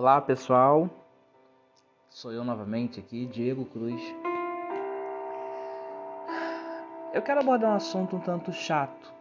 [0.00, 0.88] Olá pessoal,
[2.08, 4.00] sou eu novamente aqui, Diego Cruz.
[7.12, 9.12] Eu quero abordar um assunto um tanto chato.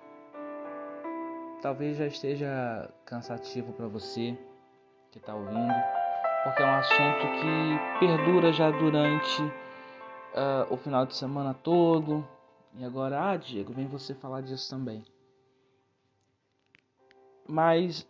[1.64, 4.38] Talvez já esteja cansativo para você
[5.10, 5.74] que está ouvindo,
[6.44, 12.24] porque é um assunto que perdura já durante uh, o final de semana todo.
[12.76, 15.04] E agora, ah, Diego, vem você falar disso também.
[17.48, 18.08] Mas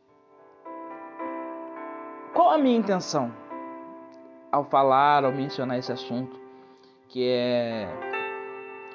[2.38, 3.34] qual a minha intenção
[4.52, 6.40] ao falar, ao mencionar esse assunto,
[7.10, 7.90] que é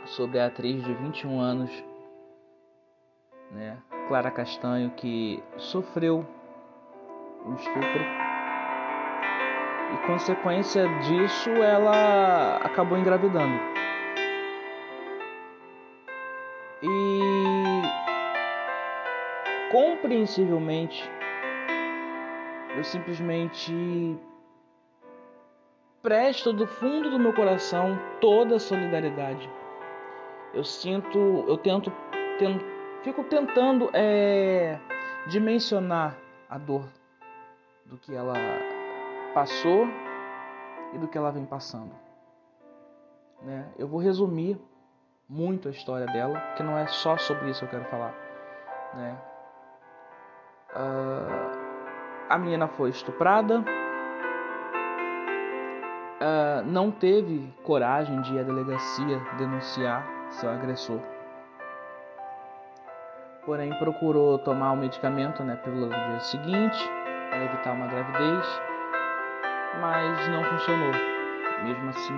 [0.04, 1.84] sobre a atriz de 21 anos,
[3.50, 6.24] né, Clara Castanho, que sofreu
[7.44, 8.04] um estupro
[9.92, 13.58] e consequência disso ela acabou engravidando.
[16.80, 17.82] E
[19.72, 21.10] compreensivelmente
[22.76, 24.18] eu simplesmente
[26.02, 29.48] presto do fundo do meu coração toda a solidariedade.
[30.52, 31.92] Eu sinto, eu tento,
[32.38, 32.64] tento
[33.02, 34.78] fico tentando é,
[35.28, 36.16] dimensionar
[36.48, 36.88] a dor
[37.86, 38.34] do que ela
[39.34, 39.86] passou
[40.92, 41.92] e do que ela vem passando.
[43.42, 43.68] Né?
[43.78, 44.58] Eu vou resumir
[45.28, 48.14] muito a história dela, que não é só sobre isso que eu quero falar.
[48.94, 49.18] Né?
[50.74, 51.61] Uh,
[52.32, 53.58] a menina foi estuprada,
[56.18, 60.98] uh, não teve coragem de ir à delegacia denunciar seu agressor.
[63.44, 66.90] Porém, procurou tomar o medicamento, né, pelo dia seguinte,
[67.28, 68.62] para evitar uma gravidez,
[69.78, 70.92] mas não funcionou.
[71.64, 72.16] Mesmo assim,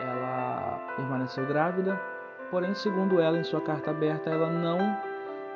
[0.00, 2.00] ela permaneceu grávida,
[2.50, 4.78] porém, segundo ela, em sua carta aberta, ela não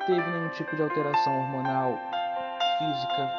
[0.06, 1.98] teve nenhum tipo de alteração hormonal
[2.78, 3.30] física,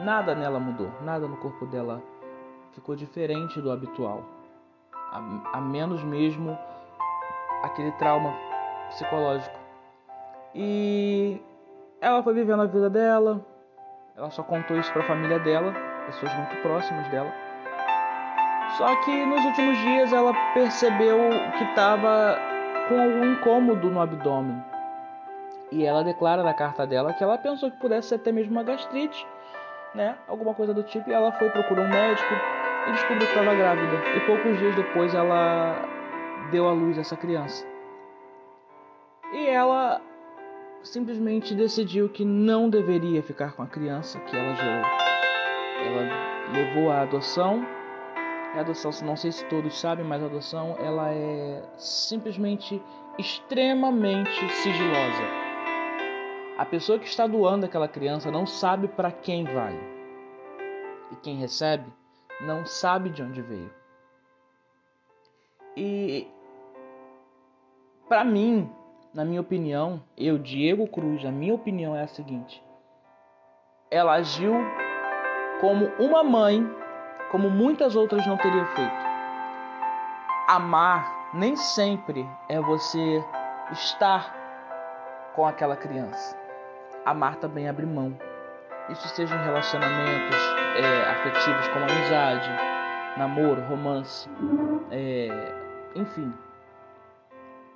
[0.00, 2.02] nada nela mudou, nada no corpo dela
[2.72, 4.22] ficou diferente do habitual,
[5.12, 6.56] a, a menos mesmo
[7.62, 8.32] aquele trauma
[8.88, 9.58] psicológico.
[10.54, 11.40] E
[12.00, 13.44] ela foi vivendo a vida dela,
[14.16, 15.72] ela só contou isso para a família dela,
[16.06, 17.32] pessoas muito próximas dela.
[18.76, 21.18] Só que nos últimos dias ela percebeu
[21.56, 22.36] que estava
[22.88, 24.62] com algum incômodo no abdômen.
[25.70, 28.62] E ela declara na carta dela que ela pensou que pudesse ser até mesmo uma
[28.62, 29.26] gastrite,
[29.94, 30.16] né?
[30.26, 31.10] Alguma coisa do tipo.
[31.10, 32.34] E ela foi procurar um médico
[32.88, 34.16] e descobriu que estava grávida.
[34.16, 35.84] E poucos dias depois ela
[36.50, 37.66] deu à luz essa criança.
[39.32, 40.00] E ela
[40.82, 44.84] simplesmente decidiu que não deveria ficar com a criança que ela gerou.
[45.84, 47.62] Ela levou a adoção.
[48.54, 52.82] A adoção, não sei se todos sabem, mas a adoção ela é simplesmente
[53.18, 55.47] extremamente sigilosa.
[56.58, 59.78] A pessoa que está doando aquela criança não sabe para quem vai.
[61.12, 61.88] E quem recebe
[62.40, 63.72] não sabe de onde veio.
[65.76, 66.26] E
[68.08, 68.68] para mim,
[69.14, 72.60] na minha opinião, eu, Diego Cruz, a minha opinião é a seguinte:
[73.88, 74.54] ela agiu
[75.60, 76.68] como uma mãe,
[77.30, 79.06] como muitas outras não teriam feito.
[80.48, 83.24] Amar nem sempre é você
[83.70, 84.34] estar
[85.36, 86.47] com aquela criança
[87.10, 88.16] amar também abre mão.
[88.88, 90.36] Isso seja em relacionamentos
[90.76, 92.50] é, afetivos como amizade,
[93.18, 94.28] namoro, romance,
[94.90, 95.28] é,
[95.94, 96.32] enfim.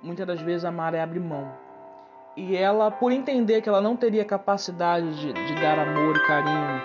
[0.01, 1.51] Muitas das vezes amar é abrir mão.
[2.35, 6.81] E ela, por entender que ela não teria capacidade de, de dar amor e carinho,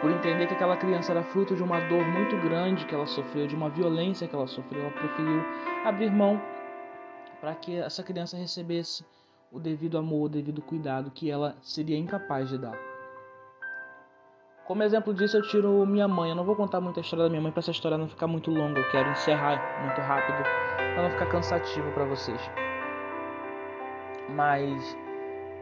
[0.00, 3.46] por entender que aquela criança era fruto de uma dor muito grande que ela sofreu,
[3.46, 5.42] de uma violência que ela sofreu, ela preferiu
[5.84, 6.40] abrir mão
[7.40, 9.04] para que essa criança recebesse
[9.50, 12.78] o devido amor, o devido cuidado que ela seria incapaz de dar.
[14.66, 16.30] Como exemplo disso, eu tiro minha mãe.
[16.30, 18.50] Eu não vou contar muita história da minha mãe para essa história não ficar muito
[18.50, 18.80] longa.
[18.80, 20.42] Eu quero encerrar muito rápido
[20.94, 22.40] para não ficar cansativo para vocês.
[24.30, 24.96] Mas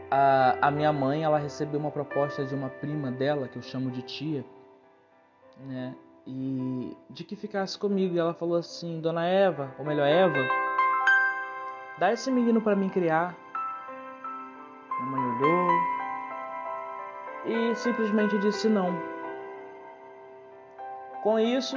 [0.09, 3.91] a, a minha mãe, ela recebeu uma proposta de uma prima dela, que eu chamo
[3.91, 4.45] de tia,
[5.67, 5.97] né?
[6.25, 8.15] E de que ficasse comigo.
[8.15, 10.39] E ela falou assim: Dona Eva, ou melhor, Eva,
[11.99, 13.37] dá esse menino para mim criar.
[17.53, 18.99] E simplesmente disse não.
[21.23, 21.77] Com isso,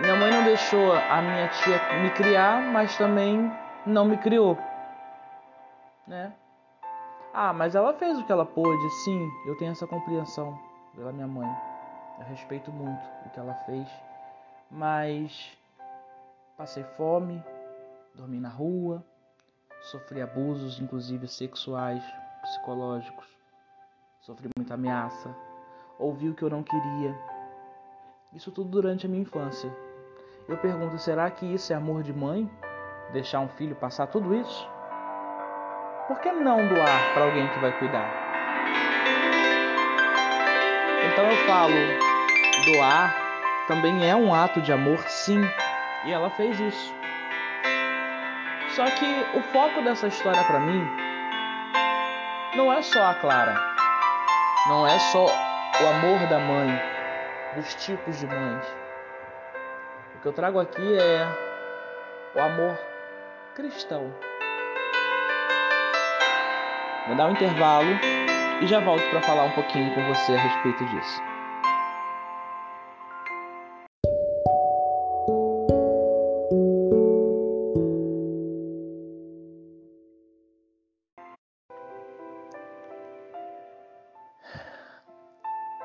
[0.00, 3.50] minha mãe não deixou a minha tia me criar, mas também
[3.86, 4.58] não me criou.
[6.06, 6.32] Né?
[7.32, 10.58] Ah, mas ela fez o que ela pôde, sim, eu tenho essa compreensão
[10.94, 11.48] pela minha mãe.
[12.18, 13.88] Eu respeito muito o que ela fez,
[14.70, 15.56] mas
[16.56, 17.42] passei fome,
[18.14, 19.04] dormi na rua,
[19.80, 22.02] Sofri abusos, inclusive sexuais,
[22.42, 23.37] psicológicos.
[24.28, 25.34] Sofri muita ameaça.
[25.98, 27.18] ouvi o que eu não queria.
[28.34, 29.74] Isso tudo durante a minha infância.
[30.46, 32.46] Eu pergunto: será que isso é amor de mãe?
[33.10, 34.68] Deixar um filho passar tudo isso?
[36.08, 38.06] Por que não doar para alguém que vai cuidar?
[41.10, 41.72] Então eu falo:
[42.70, 43.16] doar
[43.66, 45.40] também é um ato de amor, sim,
[46.04, 46.94] e ela fez isso.
[48.76, 50.86] Só que o foco dessa história para mim
[52.54, 53.67] não é só a Clara,
[54.66, 56.80] não é só o amor da mãe,
[57.54, 58.64] dos tipos de mães.
[60.16, 61.28] O que eu trago aqui é
[62.34, 62.78] o amor
[63.54, 64.12] cristão.
[67.06, 67.88] Vou dar um intervalo
[68.60, 71.27] e já volto para falar um pouquinho com você a respeito disso.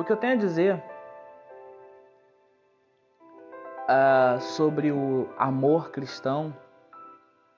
[0.03, 0.83] O que eu tenho a dizer
[3.87, 6.53] uh, sobre o amor cristão,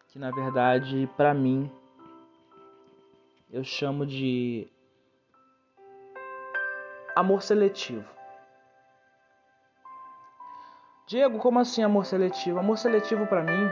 [0.09, 1.71] que na verdade para mim
[3.51, 4.71] eu chamo de
[7.15, 8.07] amor seletivo.
[11.07, 12.59] Diego, como assim amor seletivo?
[12.59, 13.71] Amor seletivo para mim,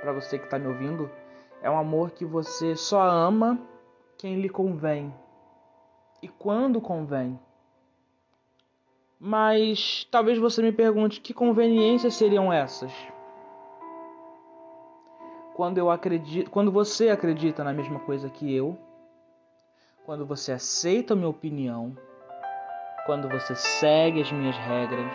[0.00, 1.10] para você que está me ouvindo,
[1.60, 3.58] é um amor que você só ama
[4.16, 5.12] quem lhe convém
[6.22, 7.36] e quando convém.
[9.22, 12.90] Mas talvez você me pergunte que conveniências seriam essas?
[15.54, 18.78] Quando eu acredito, quando você acredita na mesma coisa que eu,
[20.06, 21.94] quando você aceita a minha opinião,
[23.04, 25.12] quando você segue as minhas regras,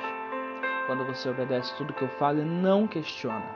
[0.86, 3.56] quando você obedece tudo que eu falo e não questiona.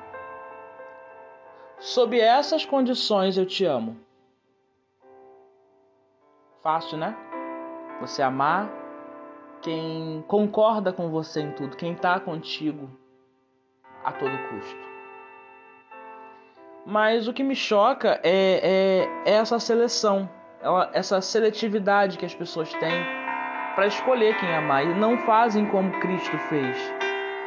[1.78, 3.96] Sob essas condições eu te amo.
[6.64, 7.16] Fácil, né?
[8.02, 8.79] Você amar
[9.62, 12.90] quem concorda com você em tudo, quem está contigo
[14.04, 14.90] a todo custo.
[16.86, 20.30] Mas o que me choca é, é, é essa seleção,
[20.94, 23.06] essa seletividade que as pessoas têm
[23.76, 26.78] para escolher quem amar e não fazem como Cristo fez,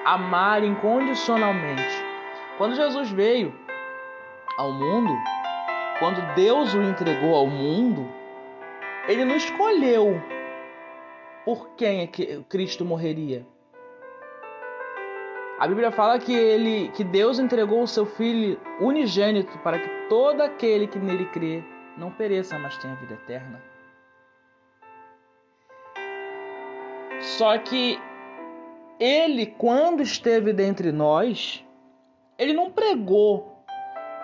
[0.05, 2.05] amar incondicionalmente.
[2.59, 3.55] Quando Jesus veio
[4.59, 5.13] ao mundo,
[5.99, 8.09] quando Deus o entregou ao mundo,
[9.09, 10.23] ele não escolheu
[11.45, 13.47] por quem é que Cristo morreria.
[15.59, 20.41] A Bíblia fala que ele, que Deus entregou o seu filho unigênito para que todo
[20.41, 21.63] aquele que nele crê
[21.97, 23.63] não pereça, mas tenha vida eterna.
[27.21, 28.01] Só que
[28.99, 31.65] ele, quando esteve dentre nós,
[32.37, 33.65] ele não pregou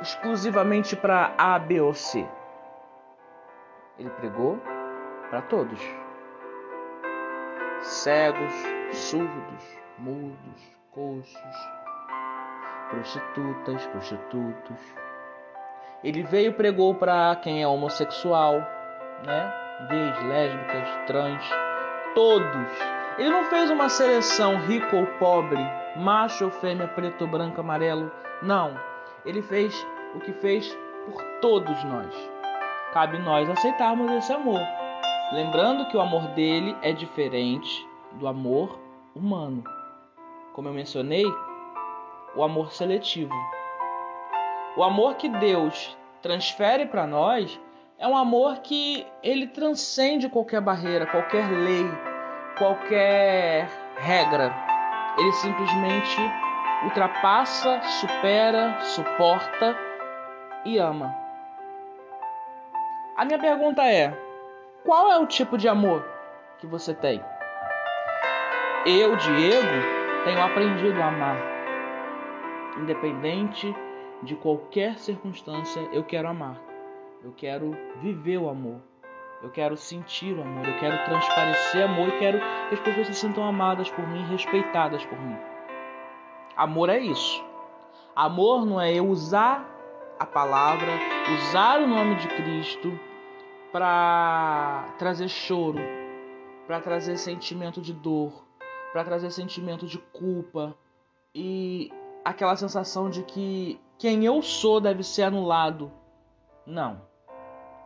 [0.00, 2.26] exclusivamente para A, B ou C.
[3.98, 4.58] Ele pregou
[5.30, 5.80] para todos
[7.88, 8.52] cegos,
[8.92, 11.56] surdos, mudos, coxos,
[12.90, 14.94] prostitutas, prostitutos.
[16.04, 18.60] Ele veio e pregou para quem é homossexual,
[19.24, 19.52] né?
[19.88, 21.50] Gays, lésbicas, trans,
[22.14, 22.70] todos.
[23.16, 25.58] Ele não fez uma seleção rico ou pobre,
[25.96, 28.12] macho ou fêmea, preto, branco, amarelo.
[28.42, 28.78] Não.
[29.24, 29.74] Ele fez
[30.14, 30.76] o que fez
[31.06, 32.14] por todos nós.
[32.92, 34.60] Cabe nós aceitarmos esse amor.
[35.30, 38.78] Lembrando que o amor dele é diferente do amor
[39.14, 39.62] humano.
[40.54, 41.26] Como eu mencionei,
[42.34, 43.34] o amor seletivo.
[44.74, 47.60] O amor que Deus transfere para nós
[47.98, 51.84] é um amor que ele transcende qualquer barreira, qualquer lei,
[52.56, 54.54] qualquer regra.
[55.18, 56.16] Ele simplesmente
[56.84, 59.76] ultrapassa, supera, suporta
[60.64, 61.14] e ama.
[63.16, 64.27] A minha pergunta é:
[64.88, 66.02] qual é o tipo de amor
[66.56, 67.22] que você tem?
[68.86, 71.36] Eu, Diego, tenho aprendido a amar.
[72.78, 73.76] Independente
[74.22, 76.58] de qualquer circunstância, eu quero amar.
[77.22, 78.80] Eu quero viver o amor.
[79.42, 80.66] Eu quero sentir o amor.
[80.66, 82.08] Eu quero transparecer amor.
[82.08, 85.36] Eu quero que as pessoas se sintam amadas por mim, respeitadas por mim.
[86.56, 87.44] Amor é isso.
[88.16, 89.68] Amor não é eu usar
[90.18, 90.92] a palavra,
[91.34, 92.98] usar o nome de Cristo
[93.72, 95.78] para trazer choro,
[96.66, 98.44] para trazer sentimento de dor,
[98.92, 100.74] para trazer sentimento de culpa
[101.34, 101.92] e
[102.24, 105.92] aquela sensação de que quem eu sou deve ser anulado.
[106.66, 107.02] Não.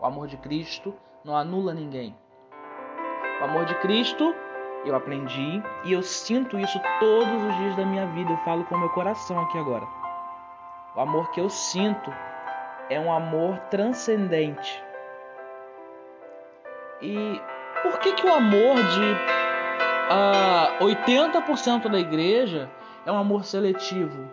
[0.01, 2.17] O amor de Cristo não anula ninguém.
[3.41, 4.35] O amor de Cristo
[4.85, 8.33] eu aprendi e eu sinto isso todos os dias da minha vida.
[8.33, 9.87] Eu falo com o meu coração aqui agora.
[10.97, 12.13] O amor que eu sinto
[12.91, 14.92] é um amor transcendente
[17.03, 17.41] e
[17.83, 19.13] por que, que o amor de
[20.13, 22.71] uh, 80% da igreja
[23.05, 24.29] é um amor seletivo.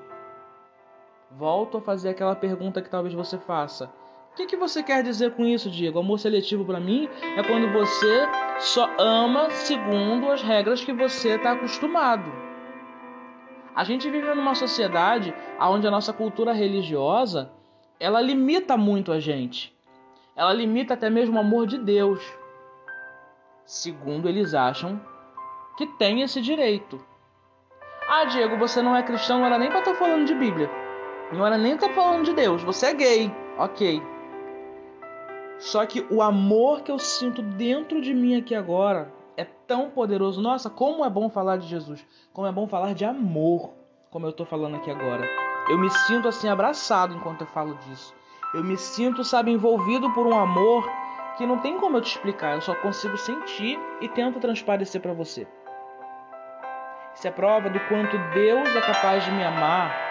[1.32, 3.92] Volto a fazer aquela pergunta que talvez você faça.
[4.32, 6.00] O que, que você quer dizer com isso, Diego?
[6.00, 8.28] Amor seletivo para mim é quando você
[8.60, 12.32] só ama segundo as regras que você está acostumado.
[13.76, 17.52] A gente vive numa sociedade onde a nossa cultura religiosa
[18.00, 19.76] ela limita muito a gente.
[20.36, 22.22] Ela limita até mesmo o amor de Deus.
[23.70, 25.00] Segundo eles acham
[25.78, 27.00] que tem esse direito.
[28.10, 30.68] Ah, Diego, você não é cristão, não era nem para estar tá falando de Bíblia.
[31.32, 32.64] Não era nem estar tá falando de Deus.
[32.64, 33.32] Você é gay.
[33.60, 34.02] Ok.
[35.60, 40.42] Só que o amor que eu sinto dentro de mim aqui agora é tão poderoso.
[40.42, 42.04] Nossa, como é bom falar de Jesus.
[42.34, 43.76] Como é bom falar de amor,
[44.10, 45.30] como eu estou falando aqui agora.
[45.70, 48.16] Eu me sinto assim abraçado enquanto eu falo disso.
[48.52, 50.90] Eu me sinto, sabe, envolvido por um amor
[51.40, 52.56] que não tem como eu te explicar.
[52.56, 55.48] Eu só consigo sentir e tento transparecer para você.
[57.16, 60.10] Isso é prova do quanto Deus é capaz de me amar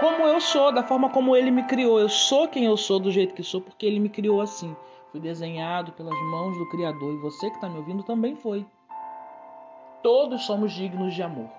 [0.00, 2.00] como eu sou, da forma como ele me criou.
[2.00, 4.74] Eu sou quem eu sou, do jeito que sou, porque ele me criou assim.
[5.12, 8.66] Fui desenhado pelas mãos do Criador e você que está me ouvindo também foi.
[10.02, 11.50] Todos somos dignos de amor.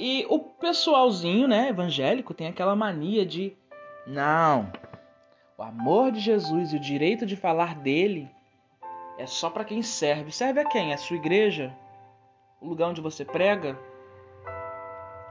[0.00, 3.56] E o pessoalzinho, né, evangélico, tem aquela mania de
[4.06, 4.72] não,
[5.58, 8.30] o amor de Jesus e o direito de falar dele
[9.18, 10.30] é só para quem serve.
[10.30, 10.94] Serve a quem?
[10.94, 11.74] A sua igreja?
[12.60, 13.76] O lugar onde você prega?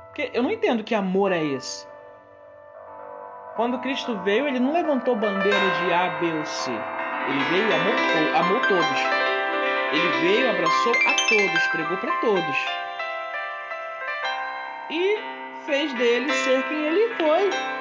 [0.07, 1.87] Porque eu não entendo que amor é esse.
[3.55, 6.71] Quando Cristo veio, ele não levantou bandeira de A, B ou C.
[6.71, 8.99] Ele veio e amou, amou todos.
[9.93, 12.57] Ele veio, abraçou a todos, pregou para todos.
[14.91, 15.17] E
[15.65, 17.76] fez dele ser quem ele foi.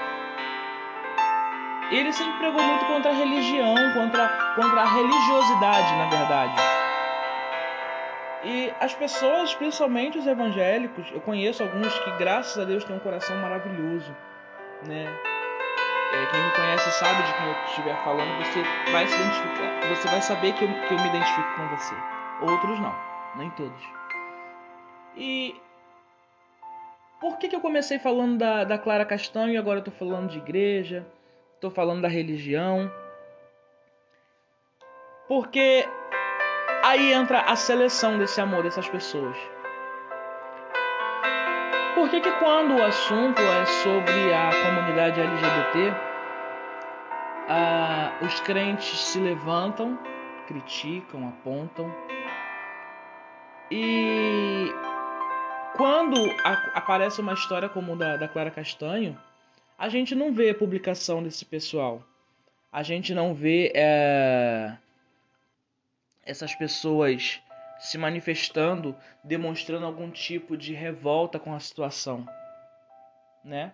[1.91, 6.55] Ele sempre pregou muito contra a religião, contra, contra a religiosidade, na verdade.
[8.45, 13.01] E as pessoas, principalmente os evangélicos, eu conheço alguns que, graças a Deus, têm um
[13.01, 14.15] coração maravilhoso,
[14.87, 15.07] né?
[16.13, 18.63] É, quem me conhece sabe de quem eu estiver falando, você
[18.93, 21.95] vai se identificar, você vai saber que eu, que eu me identifico com você.
[22.41, 22.95] Outros não,
[23.37, 23.83] nem todos.
[25.17, 25.61] E
[27.21, 30.29] por que, que eu comecei falando da, da Clara Castanho e agora eu tô falando
[30.29, 31.07] de igreja,
[31.61, 32.91] tô falando da religião?
[35.29, 35.89] Porque
[36.87, 39.37] Aí entra a seleção desse amor dessas pessoas.
[41.97, 45.95] Por que, que quando o assunto é sobre a comunidade LGBT,
[48.25, 49.99] os crentes se levantam,
[50.47, 51.93] criticam, apontam,
[53.69, 54.73] e
[55.77, 59.19] quando a, aparece uma história como da, da Clara Castanho,
[59.79, 62.03] a gente não vê publicação desse pessoal.
[62.73, 64.77] A gente não vê é,
[66.25, 67.41] essas pessoas
[67.79, 72.27] se manifestando, demonstrando algum tipo de revolta com a situação,
[73.45, 73.73] né?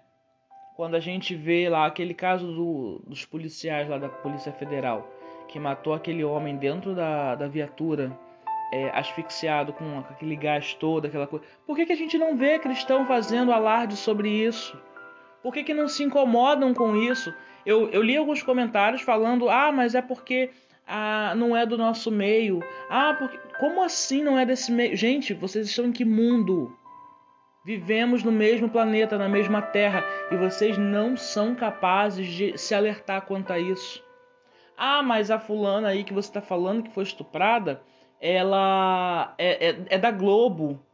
[0.77, 5.09] Quando a gente vê lá aquele caso do, dos policiais lá da Polícia Federal
[5.53, 8.11] que matou aquele homem dentro da, da viatura,
[8.73, 11.45] é, asfixiado com aquele gás todo, aquela coisa.
[11.67, 14.81] Por que, que a gente não vê cristão fazendo alarde sobre isso?
[15.43, 17.35] Por que, que não se incomodam com isso?
[17.67, 20.51] Eu, eu li alguns comentários falando: ah, mas é porque
[20.87, 22.61] ah, não é do nosso meio.
[22.89, 24.97] Ah, porque como assim não é desse meio?
[24.97, 26.77] Gente, vocês estão em que mundo?
[27.65, 33.23] Vivemos no mesmo planeta, na mesma terra, e vocês não são capazes de se alertar
[33.23, 34.03] quanto a isso.
[34.77, 37.81] Ah, mas a fulana aí que você está falando que foi estuprada,
[38.21, 40.85] ela é, é, é da Globo,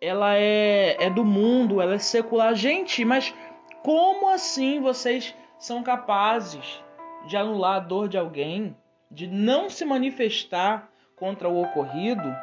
[0.00, 2.54] ela é, é do mundo, ela é secular.
[2.54, 3.34] Gente, mas
[3.82, 6.82] como assim vocês são capazes
[7.26, 8.76] de anular a dor de alguém?
[9.12, 12.34] de não se manifestar contra o ocorrido,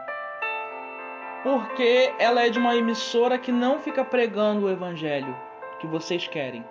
[1.43, 5.35] porque ela é de uma emissora que não fica pregando o evangelho
[5.79, 6.63] que vocês querem.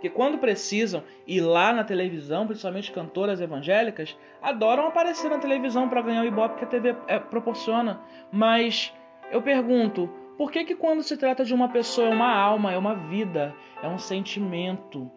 [0.00, 6.02] Que quando precisam ir lá na televisão, principalmente cantoras evangélicas, adoram aparecer na televisão para
[6.02, 8.00] ganhar o ibope que a TV é, proporciona.
[8.30, 8.92] Mas
[9.30, 12.78] eu pergunto, por que que quando se trata de uma pessoa é uma alma, é
[12.78, 15.10] uma vida, é um sentimento,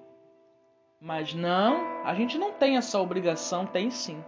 [0.99, 4.23] mas não, a gente não tem essa obrigação, tem sim.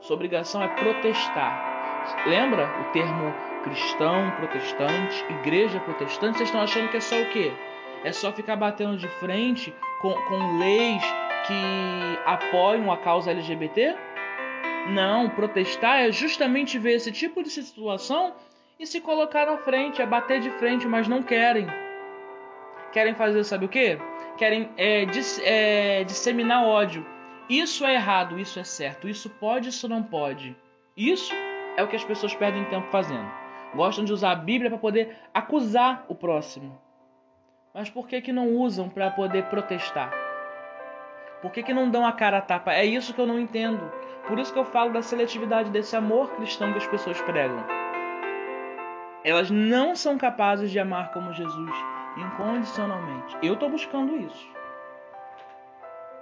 [0.00, 2.24] Sua obrigação é protestar.
[2.26, 6.38] Lembra o termo cristão, protestante, igreja protestante?
[6.38, 7.52] Vocês estão achando que é só o quê?
[8.04, 11.02] É só ficar batendo de frente com, com leis
[11.46, 13.96] que apoiam a causa LGBT?
[14.90, 18.32] Não, protestar é justamente ver esse tipo de situação
[18.78, 21.66] e se colocar na frente, é bater de frente, mas não querem.
[22.92, 23.98] Querem fazer, sabe o quê?
[24.38, 27.04] querem é, dis, é, disseminar ódio.
[27.50, 30.56] Isso é errado, isso é certo, isso pode, isso não pode.
[30.96, 31.34] Isso
[31.76, 33.28] é o que as pessoas perdem tempo fazendo.
[33.74, 36.80] Gostam de usar a Bíblia para poder acusar o próximo.
[37.74, 40.10] Mas por que, que não usam para poder protestar?
[41.42, 42.72] Por que, que não dão a cara a tapa?
[42.72, 43.90] É isso que eu não entendo.
[44.26, 47.77] Por isso que eu falo da seletividade desse amor cristão que as pessoas pregam.
[49.28, 51.74] Elas não são capazes de amar como Jesus,
[52.16, 53.36] incondicionalmente.
[53.42, 54.48] Eu estou buscando isso.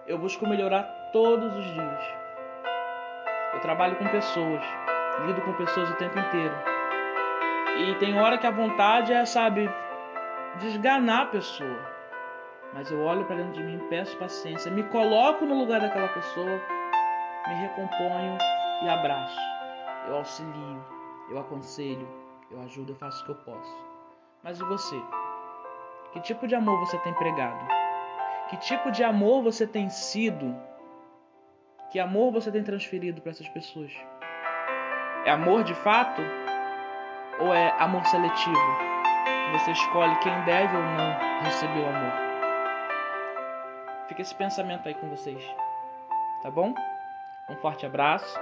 [0.08, 0.82] Eu busco melhorar
[1.12, 2.00] todos os dias.
[3.54, 4.60] Eu trabalho com pessoas,
[5.24, 6.52] lido com pessoas o tempo inteiro.
[7.78, 9.70] E tem hora que a vontade é, sabe,
[10.58, 11.78] desganar a pessoa.
[12.74, 16.60] Mas eu olho para dentro de mim, peço paciência, me coloco no lugar daquela pessoa,
[17.46, 18.36] me recomponho
[18.82, 19.38] e abraço.
[20.08, 20.84] Eu auxilio,
[21.30, 23.86] eu aconselho, eu ajudo, eu faço o que eu posso.
[24.42, 24.96] Mas e você?
[26.12, 27.66] Que tipo de amor você tem pregado?
[28.48, 30.54] Que tipo de amor você tem sido?
[31.90, 33.92] Que amor você tem transferido para essas pessoas?
[35.24, 36.22] É amor de fato?
[37.40, 38.56] Ou é amor seletivo?
[39.52, 42.12] Você escolhe quem deve ou não receber o amor?
[44.08, 45.44] Fica esse pensamento aí com vocês.
[46.42, 46.72] Tá bom?
[47.50, 48.38] Um forte abraço.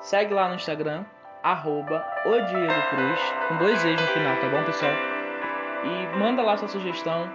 [0.00, 1.04] Segue lá no Instagram,
[1.46, 4.92] arroba o Diego Cruz, com dois E's no final, tá bom, pessoal?
[5.84, 7.30] E manda lá sua sugestão.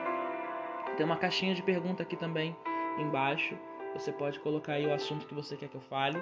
[0.98, 2.56] Tem uma caixinha de pergunta aqui também
[2.98, 3.58] embaixo.
[3.94, 6.22] Você pode colocar aí o assunto que você quer que eu fale,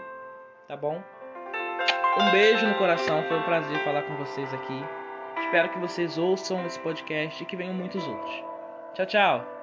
[0.68, 1.02] tá bom?
[2.20, 4.86] Um beijo no coração, foi um prazer falar com vocês aqui.
[5.40, 8.44] Espero que vocês ouçam esse podcast e que venham muitos outros.
[8.94, 9.59] Tchau, tchau!